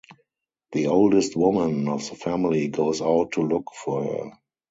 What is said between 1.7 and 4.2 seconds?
of the family goes out to look for